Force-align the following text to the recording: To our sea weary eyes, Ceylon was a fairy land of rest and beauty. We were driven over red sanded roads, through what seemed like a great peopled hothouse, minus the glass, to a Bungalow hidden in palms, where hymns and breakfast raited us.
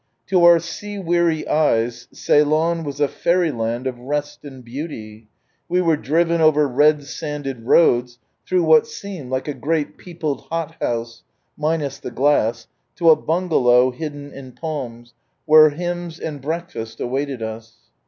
To 0.29 0.43
our 0.45 0.57
sea 0.59 0.97
weary 0.97 1.47
eyes, 1.47 2.07
Ceylon 2.11 2.83
was 2.83 2.99
a 2.99 3.07
fairy 3.07 3.51
land 3.51 3.85
of 3.85 3.99
rest 3.99 4.43
and 4.43 4.65
beauty. 4.65 5.27
We 5.69 5.79
were 5.79 5.95
driven 5.95 6.41
over 6.41 6.67
red 6.67 7.03
sanded 7.03 7.67
roads, 7.67 8.17
through 8.43 8.63
what 8.63 8.87
seemed 8.87 9.29
like 9.29 9.47
a 9.47 9.53
great 9.53 9.99
peopled 9.99 10.47
hothouse, 10.49 11.21
minus 11.55 11.99
the 11.99 12.09
glass, 12.09 12.65
to 12.95 13.11
a 13.11 13.15
Bungalow 13.15 13.91
hidden 13.91 14.31
in 14.33 14.53
palms, 14.53 15.13
where 15.45 15.69
hymns 15.69 16.19
and 16.19 16.41
breakfast 16.41 16.99
raited 16.99 17.43
us. 17.43 17.73